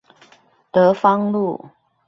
[0.71, 1.69] 德芳路